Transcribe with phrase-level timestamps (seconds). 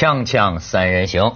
[0.00, 1.30] 锵锵三人行，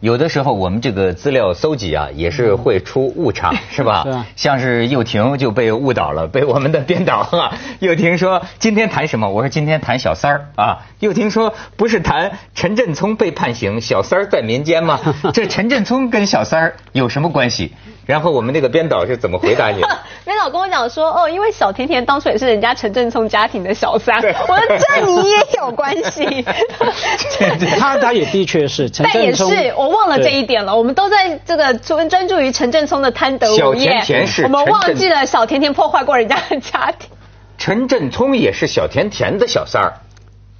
[0.00, 4.02] 有的时候我们这个资料搜集啊，也是会出误差，是吧？
[4.02, 9.30] 是啊像是又婷就被误导了， 被我们的编导啊，又婷说今天谈什么？
[9.30, 10.78] 我说今天谈小三儿啊。
[10.98, 14.98] 又婷说不是谈陈振聪被判刑，小三儿在民间吗？
[15.32, 17.72] 这陈振聪跟小三儿有什么关系？
[18.04, 19.88] 然后我们那个编导是怎么回答你的？
[20.24, 24.16] 编导跟我讲说，哦，因为小甜甜当初也是人家陈振聪家庭的小三，
[24.48, 26.44] 我说这你也有关系，
[27.78, 30.42] 他他也的确是陈但也，是我忘了这一。
[30.42, 37.08] 点了，我们都在这个专专注于陈振聪的贪得无厌，甜甜是我们忘记了小甜甜破坏过人家的家庭，
[37.56, 39.94] 陈振聪也是小甜甜的小三儿。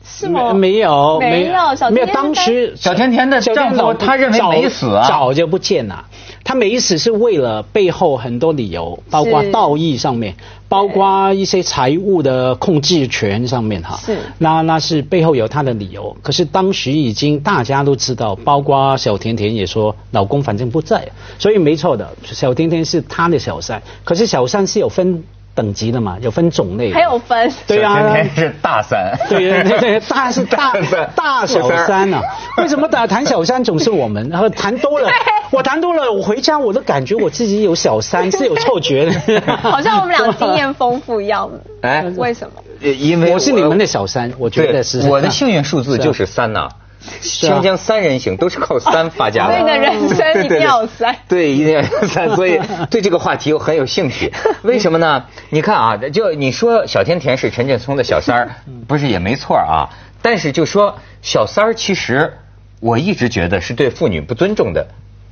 [0.04, 0.52] 是吗？
[0.52, 2.14] 没没有没有小甜甜没有。
[2.14, 6.04] 当时小甜甜的丈夫老他认为没死啊早就不见了。
[6.44, 10.34] 他每一次是为了背后很多理由，包括道义上面，
[10.68, 13.98] 包括一些财务的控制权上面哈。
[14.04, 16.16] 是那那是背后有他的理由。
[16.22, 21.08] 可是当时已经大家都知道，包括小甜甜也说，老公反正不在，
[21.38, 23.82] 所以没错的，小甜甜是他的小三。
[24.04, 25.22] 可是小三是有分
[25.54, 26.92] 等级的嘛，有分种类。
[26.92, 29.18] 还有分，对啊小甜甜是大三。
[29.28, 32.20] 对对对，大是大三大小三啊、
[32.58, 34.28] 为什么打谈小三总是我们？
[34.28, 35.08] 然后谈多了，
[35.52, 39.40] 我谈多了，我回家我都感觉我自己有小三，是有错觉的。
[39.62, 41.50] 好像我们俩经验丰富一样。
[41.82, 42.54] 哎为什么？
[42.80, 45.06] 呃因为我是你们的小三，我觉得是。
[45.08, 46.68] 我的幸运数字就是三呐。
[47.20, 49.52] 是啊锵锵三人行都是靠三 发家的。
[49.52, 54.32] 所以你的人生一定要有三对，一定要有三，所以对这个话题我很有兴趣。
[54.62, 55.24] 为什么呢？
[55.50, 58.50] 你看啊，就你说小甜甜是陈振聪的小三儿，
[58.86, 59.90] 不是也没错啊。
[60.22, 62.34] 但是就说小三儿，其实
[62.80, 64.86] 我一直觉得是对妇女不尊重的。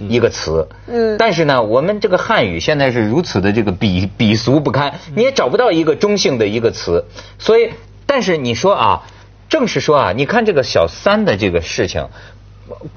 [0.09, 1.17] 一个词，嗯。
[1.19, 7.05] 但是呢，我们这个汉语现在是如此的这个鄙鄙俗不堪，你也找不到一个中性的一个词，
[7.39, 7.71] 所以，
[8.07, 9.03] 但是你说啊，
[9.49, 12.09] 正是说啊，你看这个小三的这个事情，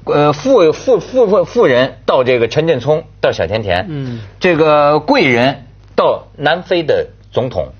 [0.04, 4.20] 呃，富富富富富人到这个陈振聪到小甜甜，嗯。
[4.40, 7.72] 这个贵人到南非的总统，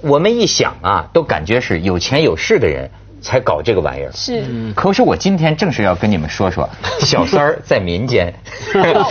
[0.00, 2.90] 我们一想啊，都感觉是有钱有势的人
[3.24, 4.12] 才搞这个玩意儿。
[4.12, 4.44] 是
[4.76, 6.68] 可是我今天正是要跟你们说说，
[7.00, 8.32] 小三儿 在民间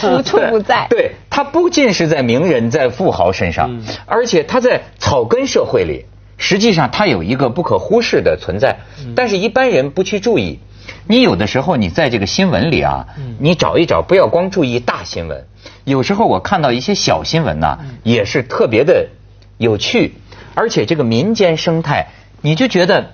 [0.03, 6.05] 无处不在 对他不仅是在名人、在富豪身上，而且他在草根社会里，
[6.37, 8.77] 实际上他有一个不可忽视的存在，
[9.15, 10.59] 但是一般人不去注意。
[11.07, 13.07] 你有的时候你在这个新闻里啊，
[13.39, 15.45] 你找一找，不要光注意大新闻。
[15.85, 19.09] 有时候我看到一些小新闻呢、也是特别的
[19.57, 20.13] 有趣，
[20.53, 22.07] 而且这个民间生态，
[22.41, 23.13] 你就觉得。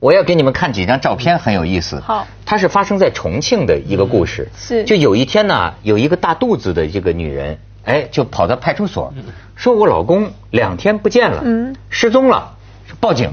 [0.00, 1.98] 我要给你们看几张照片，很有意思。
[2.00, 4.48] 好它是发生在重庆的一个故事。
[4.56, 9.12] 是就有一天呢，有一个大肚子的这个女人，哎，就跑到派出所，
[9.56, 12.54] 说我老公两天不见了，嗯失踪了，
[13.00, 13.32] 报警，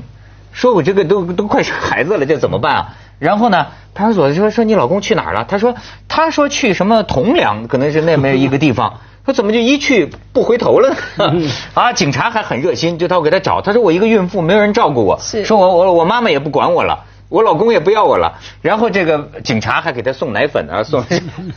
[0.51, 2.95] 说我这个都都快生孩子了，这怎么办啊？
[3.19, 5.45] 然后呢，派出所说说你老公去哪儿了？
[5.47, 5.75] 他说
[6.07, 8.99] 他说去什么铜梁，可能是那么一个地方。
[9.25, 11.33] 说怎么就一去不回头了呢？
[11.73, 13.61] 啊，警察还很热心，就他给他找。
[13.61, 17.05] 他说我一个孕妇，没有人照顾我，是说我我我妈妈也不管我了。
[17.27, 21.03] 我老公也不要我了，然后这个警察还给他送奶粉啊，送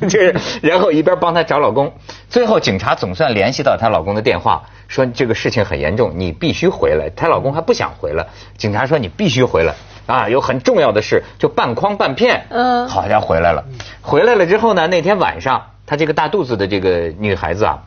[0.08, 1.92] 这， 然后一边帮他找老公，
[2.30, 7.10] 最后警察总算联系到她老公的电话，说这个事情很严重，你必须回来。
[7.14, 8.26] 她老公还不想回来，
[8.56, 9.74] 警察说你必须回来
[10.08, 12.46] 啊，有很重要的事，就半诓半片。
[12.48, 13.62] 嗯好家伙回来了，
[14.02, 17.78] 回来了之后呢，那天晚上，她这个大肚子的这个女孩子啊，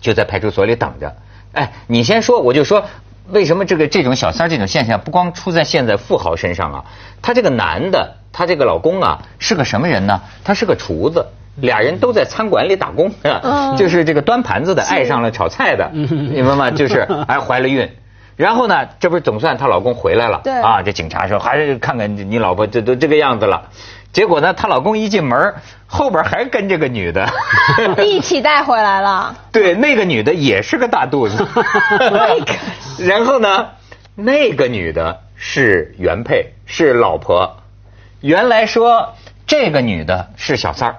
[0.00, 1.14] 就在派出所里等着。
[1.52, 2.84] 哎，你先说，我就说，
[3.28, 6.84] 为什么这个这种小三这种现象不光出在现在富豪身上啊？
[7.20, 10.20] 他这个男的，他这个老公啊，是个什么人呢？
[10.42, 11.26] 他是个厨子。
[11.58, 16.70] 俩人都在餐馆里打工，啊嗯 就是这个端盘子的爱上了炒菜的， 明白吗？
[16.70, 17.90] 就是还怀了孕，
[18.36, 23.70] 然后呢，这不是总算她老公回来了，对啊，这警察说还是看看你老婆这都这个样子了，
[24.12, 25.54] 结果呢，她老公一进门，
[25.86, 27.28] 后边还跟这个女的，
[28.04, 29.36] 一起带回来了。
[29.52, 31.46] 对，那个女的也是个大肚子，
[33.00, 33.68] 然后呢，
[34.14, 37.56] 那个女的是原配，是老婆。
[38.20, 39.14] 原来说
[39.46, 40.96] 这个女的是小三儿，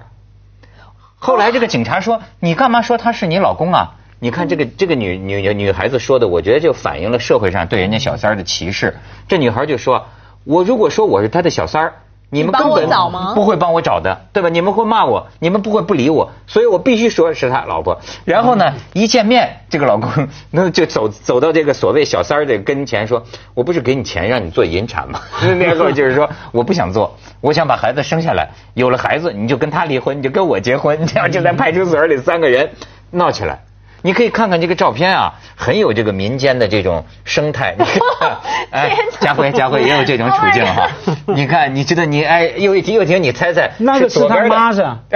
[1.19, 8.96] 后来这个警察说：“你干嘛说她是你老公啊？”你看这个这个女女女孩子说的，我觉得就反映了社会上对人家小三儿的歧视。
[9.28, 10.08] 这女孩就说
[10.44, 11.94] ：“我如果说我是她的小三儿，
[12.31, 14.50] 你们你帮我根本找吗不会帮我找的，对吧？
[14.50, 18.02] 你们会骂我，你们不会不理我，所以我必须说是他老婆。
[18.25, 20.10] 然后呢，一见面，这个老公
[20.50, 23.24] 那就走走到这个所谓小三儿的跟前说
[23.54, 25.22] ：“我不是给你钱让你做引产吗？”
[25.60, 32.72] 然后就是说我不想做，我想把孩子生下来，有了孩子你就跟他离婚，你就跟我结婚，这样就在派出所里三个人
[33.12, 33.60] 闹起来。
[34.07, 37.75] 你可以看看这个照片啊，很有这个民间的这种生态。
[37.77, 38.38] 你看，
[38.71, 40.89] 哎，佳慧，佳慧也有这种处境哈。
[41.27, 44.77] 你看，你知道你哎，又一婷，又一婷，你猜猜，那个是他妈是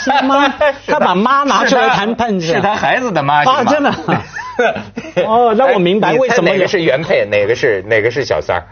[0.00, 0.48] 是他妈，
[0.86, 3.94] 他把妈拿出来谈判是是他孩子的妈是真的
[5.26, 8.64] 哦那我明白为什么有哪个是原配，哪个是哪个是小三儿？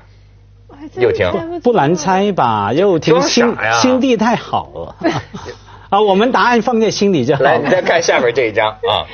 [0.95, 2.73] 又婷不难猜吧？
[2.73, 4.97] 又听心心地太好了。
[5.95, 7.81] 啊，我们答案放在心里就好来，你再。
[7.81, 9.07] 看下边这一张啊，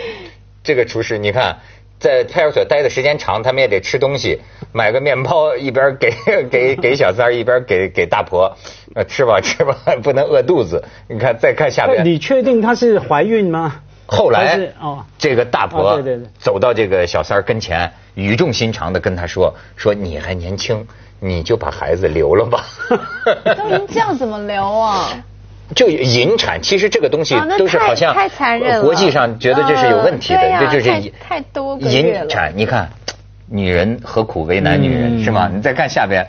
[0.64, 1.58] 这个厨师，你看
[1.98, 4.40] 在派出所待的时间长，他们也得吃东西，
[4.72, 6.10] 买个面包，一边给
[6.50, 8.56] 给给小三儿，一边给给大婆，
[8.94, 10.82] 呃，吃吧吃吧，不能饿肚子。
[11.06, 13.76] 你看，再看下边，你确定她是怀孕吗？
[14.06, 20.84] 后来是哦这个大哦婆对对对走到这个小三儿跟前，语重心长的跟他说：“说你还年轻，
[21.20, 22.64] 你就把孩子留了吧。”
[23.54, 25.10] 都已经这样怎么留啊？
[25.74, 32.52] 就引产，其实这个东西都是好像太太残忍了国际上觉得这是有问题的，这就是太太多引产。
[32.56, 32.90] 你看，
[33.48, 35.50] 女人何苦为难女人、嗯是吗？
[35.52, 36.26] 你再看下边。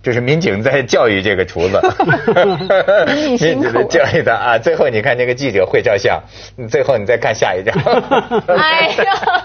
[0.00, 1.80] 就是民警在教育这个厨子，
[3.12, 4.56] 民警在教育他啊。
[4.56, 6.22] 最后你看那个记者会照相，
[6.70, 7.74] 最后你再看下一张。
[8.46, 9.42] 哎呀，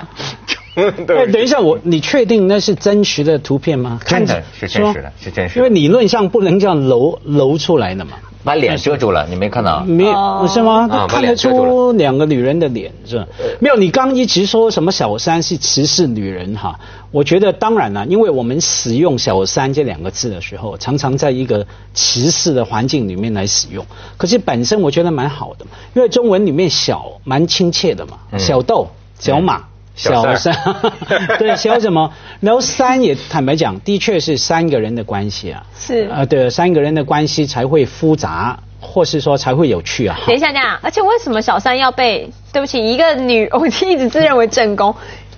[1.05, 3.99] 等一下，我你确定那是真实的图片吗？
[4.05, 8.11] 真的看是真实的是真实的因为理论上不能这样揉揉出来的嘛。
[8.44, 9.81] 把脸遮住了，你没看到？
[9.84, 10.88] 没哦有是吗？
[10.92, 13.25] 啊看得出两个女人的脸是吧？
[13.60, 16.78] 没有，你刚一直说什么小三是歧视女人哈？
[17.12, 23.86] 我觉得当然了，因为我们使用“小三”这两个字的时候，常常在一个歧视的环境里面来使用。
[24.18, 28.88] 可是本身我觉得蛮好的，因为中文里面“小”蛮亲切的嘛，嗯小豆、
[29.19, 29.63] 小马。
[29.95, 30.56] 小三三，
[31.38, 32.12] 对，小什么？
[32.40, 40.18] 然后三也坦白讲，的确是三个人的关系啊，是啊，对，三个人的关系才会复杂，或是说才会有趣啊。
[40.25, 42.30] 等一下，这样，而且为什么小三要被？
[42.51, 44.95] 对不起，一个女， 我一直自认为正宫，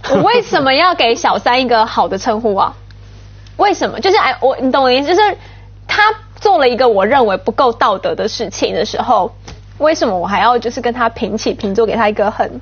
[0.09, 2.73] 我为什么要给小三一个好的称呼啊？
[3.57, 3.99] 为什么？
[3.99, 5.37] 就是哎，我你懂我的意思，就是
[5.87, 6.01] 他
[6.39, 9.33] 做了一个我认为不够道德的事情的时候，
[9.77, 12.59] 为什么我还要就是跟他平起平坐，给他一个很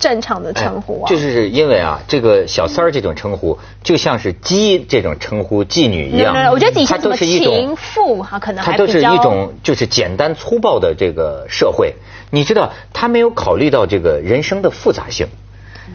[0.00, 1.06] 正常的称呼啊？
[1.06, 11.94] 哎就是因为啊，这个小三儿这种称呼，就像是鸡这种称呼妓女一样我觉得以它前都是一种情妇哈，可能它都是一种就是简单粗暴的这个社会，
[12.30, 15.28] 你知道，他没有考虑到这个人生的复杂性。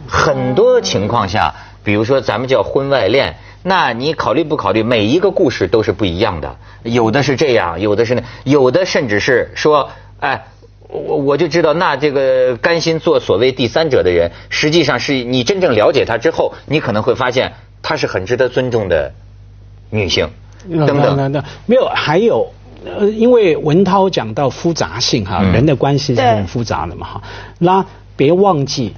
[0.07, 10.45] 很多情况下，比如说咱们叫婚外恋，那你考虑不考虑每一个故事都是不一样的，有的是这样，有的是那，有的甚至是说，哎。
[10.87, 19.11] 我我就知道，那这个甘心做所谓第三者的人，实际上是你真正了解他之后，你可能会发现她是很值得尊重的
[19.89, 20.29] 女性，
[20.69, 21.17] 等等。
[21.17, 22.51] 等等，没有，还有。
[22.85, 27.23] 呃，因为文涛讲到复杂性哈，嗯人的关系是很复杂的嘛哈。
[27.57, 27.83] 那
[28.15, 28.93] 别忘记，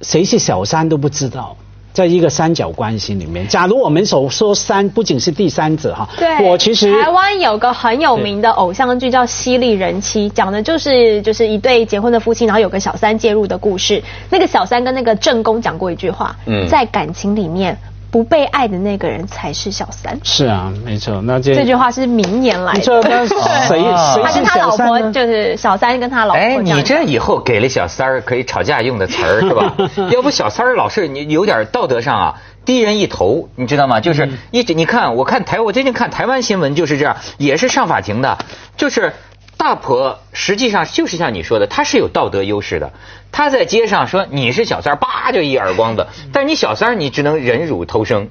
[0.00, 1.56] 谁是小三都不知道，
[1.96, 14.02] 在一个三角关系里面，假如我们所说三不仅是第三者哈，对，我其实台湾有个很有名的偶像剧叫《犀利人妻》，讲的就是就是一对结婚的夫妻，然后有个小三介入的故事。
[14.28, 17.78] 那个小三跟那个正宫讲过一句话，嗯在感情里面
[18.16, 20.18] 不被爱的那个人才是小三。
[20.22, 22.84] 是啊，没错，那这这句话是明年来你的。
[22.86, 23.26] 知道那
[23.68, 24.74] 谁 哦谁是他跟他老？
[24.74, 29.74] 婆就是小三跟他老婆哎，你这以后给了小三儿可以吵架用的词儿是吧？
[30.10, 34.00] 要不小三儿老是你有点道德上啊低人一头，你知道吗？
[34.00, 38.38] 就是一直你看，我看台我最近看台湾新闻就是这样，也是上法庭的，
[38.78, 39.12] 就是
[39.56, 42.92] 大婆实际上就是像你说的，她是有道德优势的。
[43.32, 48.28] 她在街上说你是小三儿，叭就一耳光子，但是你小三儿你只能忍辱偷生，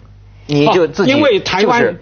[0.47, 1.97] 你就自己哦因为台湾、就是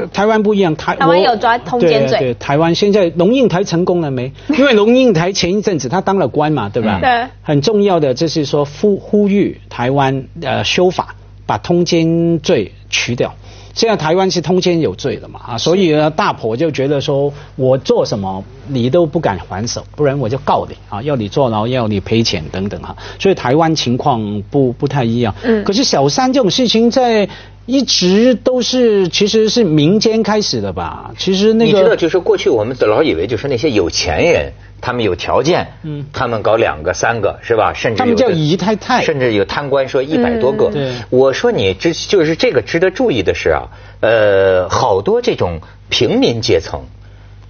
[0.00, 4.32] 是台湾不一样，台台湾我有抓通奸罪对对，台湾现在龙应台成功了没？
[4.48, 6.98] 因为龙应台前一阵子他当了官嘛，对吧？
[6.98, 11.14] 嗯对很重要的就是说呼呼吁台湾呃修法，
[11.46, 13.34] 把通奸罪去掉。
[13.78, 22.96] 现在台湾是通奸有罪的嘛啊，所以呢，大婆就觉得说我做什么你都不敢还手，不然我就告你啊，要你坐牢，要你赔钱等等哈。
[23.20, 25.32] 所以台湾情况不不太一样。
[25.44, 27.28] 嗯可是小三这种事情在
[27.66, 31.12] 一直都是其实是民间开始的吧？
[31.16, 37.72] 其实那个你知道，就是过去我们老以为就是那些有钱人，他们有条件，嗯他们搞两个、三个，是吧？
[37.74, 40.70] 甚至他们叫姨太太甚至有贪官说一百多个。
[41.10, 43.68] 我说你这就是这个值得注意的是啊，
[44.00, 46.82] 呃，好多这种平民阶层。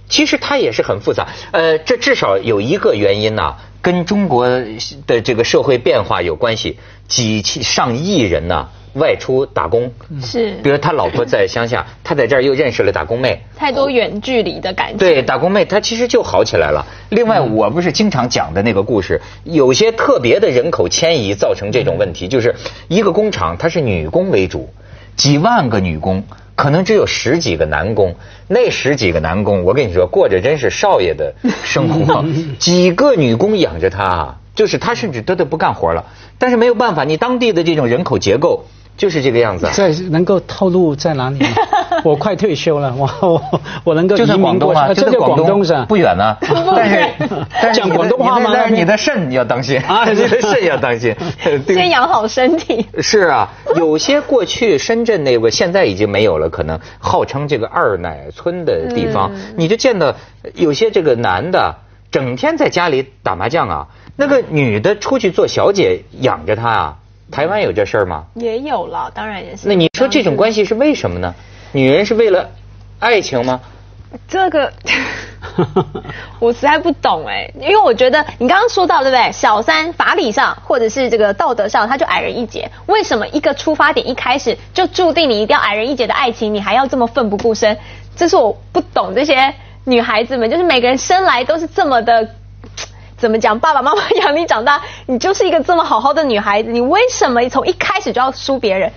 [0.09, 4.49] 其实它也是很复杂，呃，这至少有一个原因呐、跟中国
[5.07, 10.51] 的这个社会变化有关系，几千上亿人呐、外出打工，是。
[10.63, 14.97] 比如他老婆在乡下，他在这儿又认识了打工妹，太多远距离的感情。
[14.97, 16.83] 对，打工妹她其实就好起来了。
[17.09, 22.55] 另外，我不是经常讲的那个故事，有些特别的人口迁移造成这种问题，就是
[22.87, 24.69] 一个工厂它是女工为主，
[25.15, 26.23] 几万个女工，
[26.59, 28.15] 可能只有十几个男工。
[28.49, 32.25] 那十几个男工，我跟你说，过着真是少爷的生活，
[32.59, 36.03] 几个女工养着他啊，就是他甚至都都不干活了。
[36.37, 38.65] 但是没有办法，你当地的这种人口结构
[38.99, 39.71] 就是这个样子啊。
[39.73, 41.47] 在能够透露在哪里吗？
[42.03, 45.85] 我快退休了，我我我能够就在广东啊，就在广东是吧？
[45.87, 46.35] 不远呢。
[46.75, 47.09] 但是
[47.61, 51.15] 但是讲广东话吗但是你的肾要当心啊你的肾要当心。
[51.65, 52.85] 对先养好身体。
[52.99, 60.13] 是啊，有些过去深圳那个现在已经没有了，可能号称这个二奶村的地方，嗯你就见到
[60.55, 61.75] 有些这个男的
[62.11, 63.87] 整天在家里打麻将啊，
[64.17, 66.95] 那个女的出去做小姐养着他啊。
[67.31, 68.25] 台湾有这事儿吗？
[68.35, 69.67] 也有了，当然也是。
[69.67, 71.33] 那你说这种关系是为什么呢？
[71.71, 72.49] 女人是为了
[72.99, 73.59] 爱情吗？
[74.27, 74.73] 这个
[76.39, 79.31] 我实在不懂哎，因为我觉得你刚刚说到对不对？
[79.31, 82.71] 小三法理上或者是这个道德上，他就矮人一截。
[82.87, 87.77] 为什么一个出发点一开始就注定你一定要矮人一截的爱情，你还要这么奋不顾身？
[88.15, 92.35] 这是我不懂这些女孩子们，就是每个人生来都是这么的。
[93.19, 93.59] 怎么讲？
[93.59, 98.91] 爸爸妈妈养你长大，你就是一个这么好好的女孩子，你为什么从一开始就要输别人？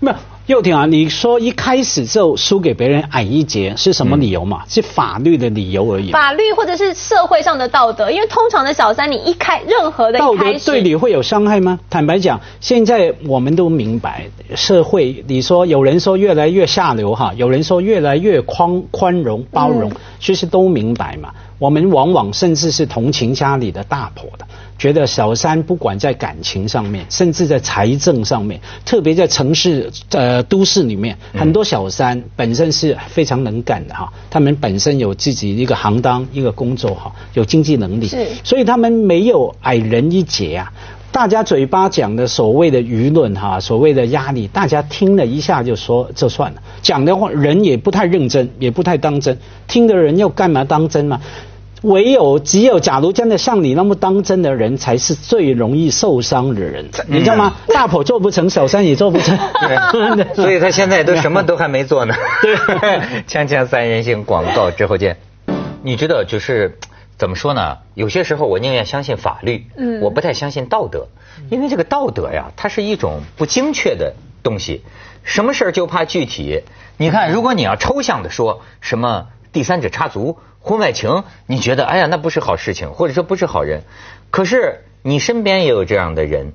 [0.00, 0.16] 没有，
[0.46, 4.62] 幼婷啊，你说一开始就输给别人矮一截是什么理由嘛？
[4.68, 6.10] 是法律的理由而已。
[6.10, 11.78] 法律或者是社会上的道德，因为通常的小三，你一开任何的道德一开始，对你会有伤害吗？
[11.88, 21.28] 坦白讲，现在我们都明白，社会你说有人说越来越下流哈，有人说越来越宽宽容包容，嗯其实都明白嘛。
[21.58, 24.46] 我们往往甚至是同情家里的大婆的，
[24.78, 40.72] 觉得小三不管在感情上面，甚至在财政上面，特别在城市呃都市里面，很多小三本身是非常能干的哈，他们本身有自己一个行当一个工作哈，有经济能力，是所以他们没有矮人一截啊。
[41.14, 51.20] 大家嘴巴讲的所谓的舆论哈，所谓的压力，大家听了一下就说就算了，讲的话人也不太认真，也不太当真，听的人要干嘛当真嘛？
[51.82, 57.54] 唯有只有，假如真的像你那么当真的人，才是最容易受伤的人，你知道吗？
[57.68, 59.38] 大婆做不成，小三也做不成。
[59.62, 62.14] 对，所以他现在都什么都还没做呢。
[62.42, 62.56] 对，
[63.28, 65.16] 锵锵三人行广告之后见。
[65.84, 66.76] 你知道，就是
[67.16, 67.78] 怎么说呢？
[67.94, 71.06] 有些时候我宁愿相信法律，嗯我不太相信道德，
[71.50, 74.82] 因为这个道德呀，它是一种不精确的东西。
[75.22, 76.62] 什么事儿就怕具体。
[76.96, 83.82] 你看，如果你要抽象的说什么第三者插足、婚外情，你觉得哎呀那不是好事情，或者说不是好人。
[84.30, 86.52] 可是你身边也有这样的人，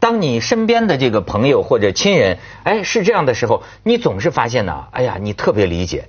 [0.00, 6.08] 当你身边的这个朋友或者亲人，哎，是这样的时候，你总是发现呢，哎呀，你特别理解，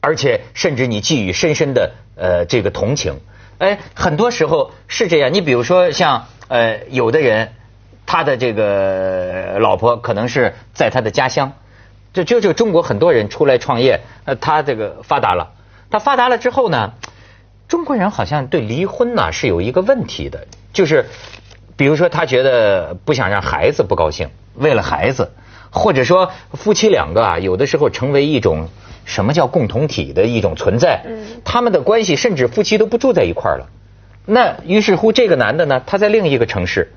[0.00, 3.20] 而且甚至你寄予深深的呃这个同情，
[3.58, 5.32] 哎，很多时候是这样。
[5.34, 7.52] 你比如说像呃有的人，
[8.06, 11.52] 他的这个老婆可能是在他的家乡，
[12.12, 15.52] 这就就中国很多人出来创业，呃，他这个发达了，
[15.90, 16.94] 他发达了之后呢，
[17.68, 21.06] 中国人好像对离婚呢是有一个问题的，就是
[21.76, 25.32] 比如说他觉得不想让孩子不高兴，为了孩子，
[25.70, 28.68] 或者说夫妻两个啊，有的时候成为一种
[29.04, 33.66] 什么叫共同体的一种存在，嗯他们的关系甚至夫妻都不住在一块儿了。
[34.26, 36.92] 那于是乎，这个男的呢，他在另一个城市，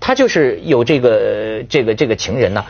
[0.00, 2.64] 他就是有这个这个这个情人呢、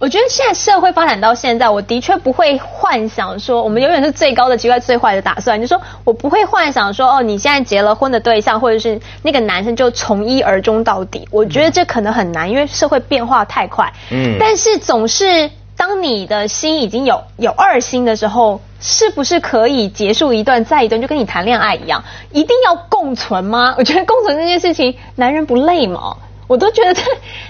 [0.00, 5.60] 我觉得现在社会发展到现在，我的确不会幻想说我们永远是最高的极端最坏的打算。
[5.60, 11.26] 就说我不会幻想说哦，你现在结了婚的对象或者是那个男生就从一而终到底。
[11.30, 13.92] 我觉得这可能很难，因为社会变化太快。
[14.10, 23.74] 嗯但是总是当你的心已经有有二心的时候，是不是可以结束一段再一段，就跟你谈恋爱一样，一定要共存吗？
[23.76, 26.16] 我觉得共存这件事情，男人不累吗？
[26.46, 27.02] 我都觉得这，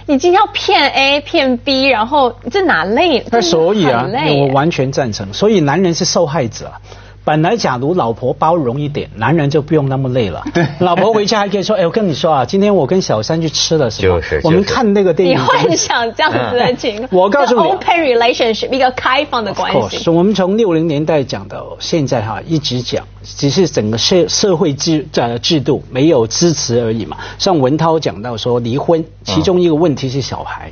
[0.07, 3.25] 你今天要骗 A 骗 B，然后这哪累？
[3.31, 5.33] 那所以啊我完全赞成。
[5.33, 6.81] 所以男人是受害者啊。
[7.25, 10.45] 本来假如老婆包容一点，男人就不用那么累了。
[10.53, 14.21] 对，老婆回家还可以说：“哎，我跟你说啊，今天我跟小三去吃了什么？
[14.21, 20.11] 就是我们看那个电影你。”幻想这样子的情况， 我告诉你 open relationship 一个开放的 Of 关 course，系。
[20.11, 27.17] 我们从六零年代讲到现在哈，一直讲，只是整个社社会制呃制度没有支持而已嘛。
[27.39, 30.71] 像文涛讲到说离婚，其中一个问题是小孩。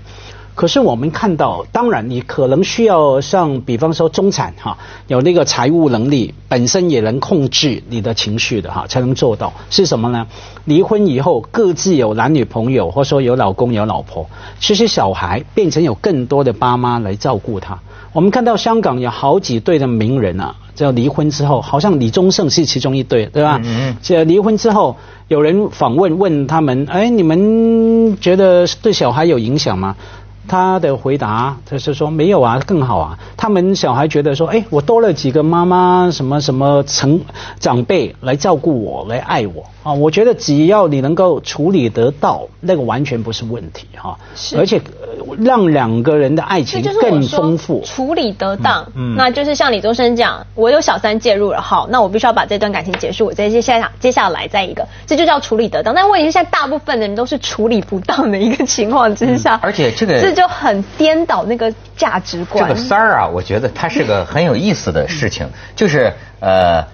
[0.55, 9.53] 可是我们看到，当然你可能需要像比方说中产哈，有那个财务能力，本身也能控制你的情绪的哈，才能做到。
[9.71, 10.27] 是什么呢？
[10.67, 14.29] 离婚以后各自有男女朋友，或者说有老公有老婆，
[14.61, 17.79] 其实小孩变成有更多的爸妈来照顾他。
[18.13, 23.59] 我们看到香港有好几对的名人啊，这离婚之后，好像李宗盛是其中一对，对吧？
[23.65, 23.97] 嗯。
[24.03, 24.97] 这离婚之后，
[25.29, 29.97] 有人访问问他们，哎，你们觉得对小孩有影响吗？
[30.49, 33.19] 他的回答，他是说没有啊，更好啊。
[33.37, 37.21] 他们小孩觉得说，哎，我多了几个妈妈，什么什么成
[37.61, 39.93] 长辈来照顾我，来爱我啊。
[39.93, 44.19] 我觉得只要你能够处理得到，那个完全不是问题哈。
[44.35, 44.59] 是。
[44.59, 44.81] 而且
[45.39, 55.95] 让两个人的爱情更丰富，处理得当，嗯，那就是像李宗盛讲，我有小三介入了，好，那我必须要把这段感情结束，我再接下接下来再一个，这就叫处理得当。
[55.95, 60.32] 但问题是，现在大部分的人都是处理不当的一个情况之下，而且这个。
[60.35, 62.69] 就很颠倒那个价值观。
[62.69, 65.49] 这个三儿啊，我觉得它是个很有意思的事情。
[65.77, 66.87] 就是呃，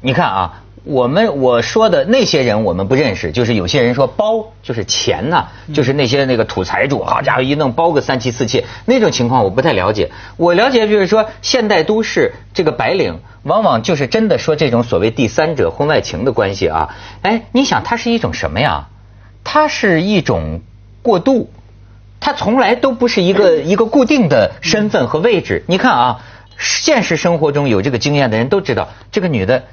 [0.00, 10.10] 你看啊，我们我说的那些人我们不认识，就是有些人说包就是钱呐，就是那些那个土财主，好家伙一弄包个三妻四妾那种情况我不太了解。
[10.36, 16.96] 我了解就是说现代都市这个白领往往就是真的说这种所谓第三者婚外情的关系啊。
[17.22, 18.86] 哎，你想它是一种什么呀？
[19.42, 20.60] 它是一种
[21.02, 21.50] 过渡。
[22.20, 25.64] 他从来都不是一个 一个固定的身份和位置。
[25.66, 26.20] 你看啊，
[26.58, 29.64] 现实生活中有这个经验的人都知道，这个女的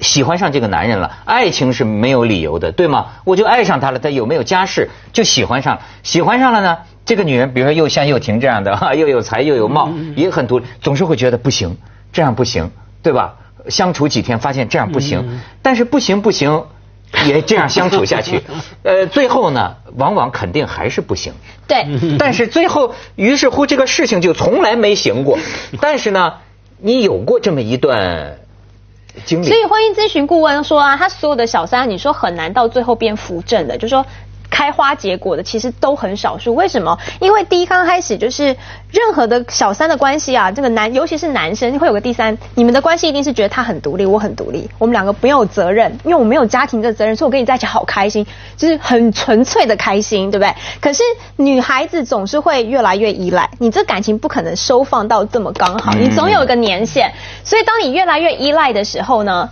[0.00, 3.06] 喜欢上这个男人了，爱情是没有理由的，对吗？
[3.24, 6.78] 我就爱上他了，他有没有家世就喜欢上，喜欢上了呢？
[7.04, 11.76] 这个女人，比如说又像又婷这样的哈， 又有才又有貌，也很独立，总是会觉得不行，
[12.12, 12.70] 这样不行，
[13.02, 13.36] 对吧？
[13.68, 16.64] 相处几天发现这样不行，但是不行不行。
[17.26, 18.42] 也这样相处下去，
[18.82, 21.32] 呃，最后呢，往往肯定还是不行。
[21.66, 21.86] 对。
[22.18, 25.38] 但是最后，于是乎这个事情就从来没行过。
[25.80, 26.34] 但是呢，
[26.78, 28.38] 你有过这么一段
[29.24, 29.46] 经历。
[29.48, 34.04] 所以婚姻咨询顾问说啊，他所有的小三，你说很难到最后变扶正的，就说。
[34.50, 36.98] 开花结果的其实都很少数，为什么？
[37.20, 38.56] 因为第一刚开始就是
[38.90, 48.26] 任何的小三的关系啊，这个男尤其是男生会有个第三，你们的关系一定是觉得他很独立，我很独立，我们两个没有责任，因为我没有家庭的责任，所以我跟你在一起好开心，
[48.56, 50.54] 就是很纯粹的开心，对不对？
[50.80, 51.02] 可是
[51.36, 57.12] 女孩子总是会越来越依赖，你这感情不可能收放到这么刚好，你总有一个年限，
[57.44, 59.50] 所以当你越来越依赖的时候呢，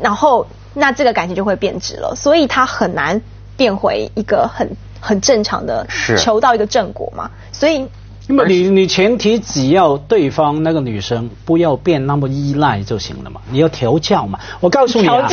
[0.00, 3.20] 然后那这个感情就会变质了，所以他很难。
[3.58, 4.66] 变回一个很
[4.98, 7.86] 很正常的，求到一个正果嘛，所以。
[8.30, 14.38] 那么你你前提只要对方那个女生不要变那么依赖就行了嘛，你要调教嘛。
[14.60, 15.26] 我告诉你啊，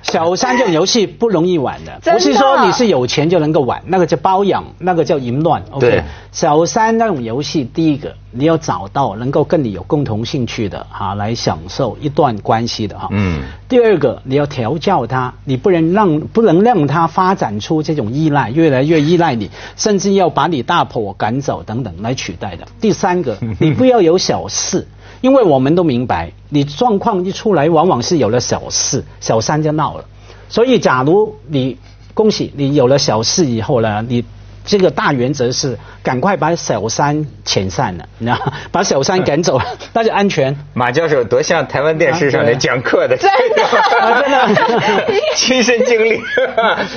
[0.00, 5.62] 小三这种游戏不容易玩 的，不是说你是有钱就能够玩，那个叫包养，那个叫淫乱。
[5.70, 13.08] OK，，小三那种游戏，第一个你要找到能够跟你有共同兴趣的哈，来享受一段关系的哈。
[13.12, 13.42] 嗯。
[13.68, 22.14] 第二个你要调教他，你不能让不能让他发展出这种依赖，越来越依赖你，甚至要把你大婆赶走等等来。
[22.14, 24.86] 取代的第三个， 你不要有小事，
[25.20, 30.04] 因为我们都明白，你状况一出来，往往是有了小事，小三就闹了。
[30.48, 31.76] 所以，假如你
[32.14, 34.24] 恭喜你有了小事以后呢，你
[34.64, 40.56] 这个大原则是赶快把小三遣散了， 你知道，把小三赶走了， 那就安全。
[40.72, 45.04] 马教授多像台湾电视上的讲课的， 真的，真的，
[45.36, 46.18] 亲身经历。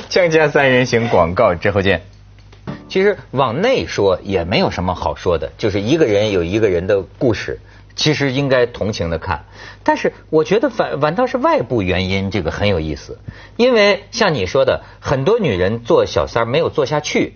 [0.08, 2.02] 锵锵三人行广告之后见。
[2.88, 7.60] 其实往内说也没有什么好说的，就是一个人有一个人的故事，
[7.94, 9.44] 其实应该同情的看。
[9.84, 13.18] 但是我觉得反反倒是外部原因，这个很有意思。
[13.56, 17.34] 因为像你说的，很多女人做小三没有做下去，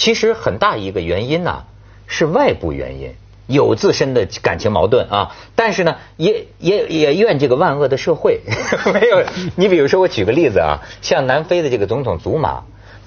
[0.00, 1.64] 其实很大一个原因呢
[2.06, 3.12] 是外部原因，
[3.46, 5.36] 有自身的感情矛盾啊。
[5.54, 8.40] 但是呢，也也也怨这个万恶的社会
[8.94, 9.22] 没有。
[9.56, 12.62] 你比如说，我举个例子啊，像南非的这个总统祖马。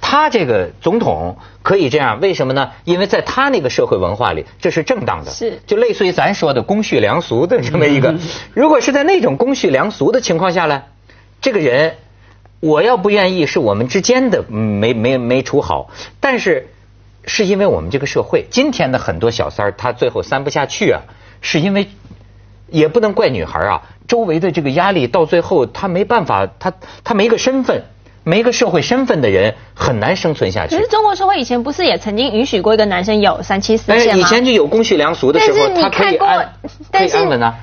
[0.06, 2.74] 他这个总统可以这样，为什么呢？
[2.84, 8.14] 因为在他那个社会文化里，这是正当的，是就类似于咱说的公序良俗的这么一个。
[8.54, 10.84] 如果是在那种公序良俗的情况下呢，
[11.42, 11.96] 这个人
[12.60, 16.68] 我要不愿意，是我们之间的没没没处好，但是
[17.26, 21.02] 是因为我们这个社会，今天的很多小三儿他最后三不下去啊，
[21.42, 21.90] 是因为
[22.68, 27.84] 也不能怪女孩啊，周围的这个压力到最后他没办法，他他没个身份。
[28.26, 30.78] 没个社会身份的人很难生存下去。
[30.78, 34.18] 可是中国社会以前不是也曾经允许过一个男生有三妻四妾吗？
[34.18, 36.54] 以前就有公序良俗的时候，他可以安，
[36.90, 37.18] 但是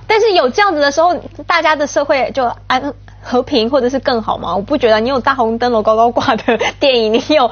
[0.07, 1.15] 但是有这样子的时候，
[1.47, 4.57] 大家的社会就安和平或者是更好吗？
[4.57, 7.51] 我不觉得，你有大红灯笼高高挂的电影，你有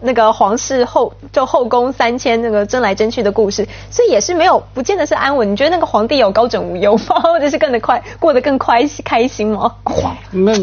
[0.00, 5.50] 那个皇室后就后宫三千那个争来争去的故事，所以也是没有，不见得是安稳。
[5.50, 7.20] 你觉得那个皇帝有高枕无忧吗？
[7.20, 9.74] 或者是更的快过得更快开心吗？
[10.30, 10.58] 没有，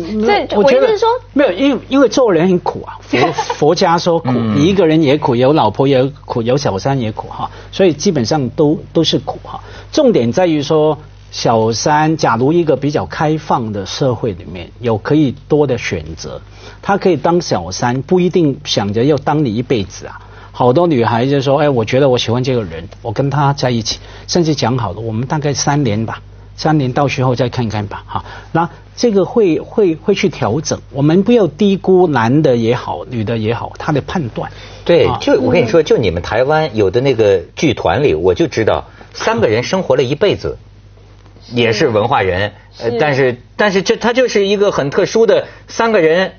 [0.48, 2.98] 这我觉得是说，没有，因为因为做人很苦啊。
[3.04, 9.60] 佛佛家说苦，你一个人也苦，有老婆也苦，有小三也苦哈，所以基本上都都是苦哈。
[9.92, 10.98] 重点在于说。
[11.34, 16.40] 小三，假如一个比较开放的社会里面有可以多的选择，
[16.84, 20.22] 他可以当小三，不一定想着要当你一辈子啊。
[20.52, 26.22] 好多女孩子说，哎，我觉得我喜欢这个人，我跟他在一起，甚至讲好了，我们大概三年吧，
[26.56, 28.24] 三年到时候再看看吧，哈。
[28.52, 34.52] 那这个会会会去调整，我们不要低估男的也好，女的也好，他的判断。
[34.86, 40.60] 对，就我跟你说，就你们台湾有的那个剧团里，我就知道三个人生活了一辈子。
[41.52, 46.34] 也是文化人，呃，但是但是这他就是一个很特殊的三个人，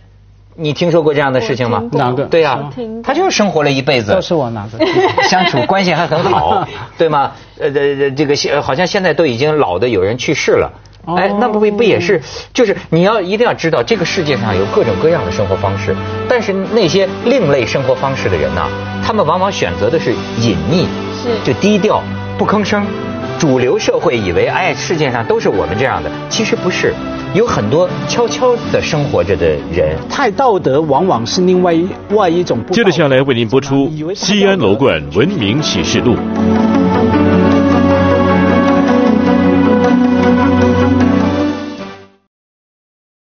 [0.57, 1.83] 你听说过这样的事情吗？
[1.93, 2.25] 哪个？
[2.25, 2.71] 对呀，
[3.03, 4.79] 他就是生活了一辈子，都是我哪个？
[5.29, 7.33] 相处关系还很好， 对吗？
[7.59, 10.73] 呃，这这个现好像现在都已经老的有人去世了，
[11.07, 12.21] 哎，那不不也是？
[12.53, 15.95] 就是你要一定要知道，这个世界上有各种各样的生活方式，
[16.29, 18.67] 但是那些另类生活方式的人呢，
[19.05, 20.89] 他们往往选择的是隐秘，
[21.23, 22.03] 是就低调
[22.39, 22.85] 不吭声。
[23.39, 26.95] 主流社会以为，哎，世界上都是我们这样的，其实不是，
[27.35, 29.97] 有很多悄悄的生活着的人。
[30.09, 32.59] 太道德往往是另外一外一种。
[32.71, 36.15] 接着下来为您播出《西安楼冠文明启示录》。